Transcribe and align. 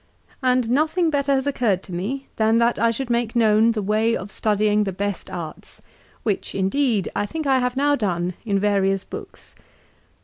And 0.41 0.71
nothing 0.71 1.11
better 1.11 1.31
has 1.31 1.45
occurred 1.45 1.83
to 1.83 1.93
me 1.93 2.25
than 2.37 2.57
that 2.57 2.79
I 2.79 2.89
should 2.89 3.11
make 3.11 3.35
known 3.35 3.69
the 3.73 3.83
way 3.83 4.15
of 4.17 4.31
studying 4.31 4.83
the 4.83 4.91
best 4.91 5.29
arts, 5.29 5.79
which 6.23 6.55
indeed 6.55 7.11
I 7.15 7.27
think 7.27 7.45
I 7.45 7.59
have 7.59 7.77
now 7.77 7.95
done 7.95 8.33
in 8.43 8.57
various 8.57 9.03
books." 9.03 9.55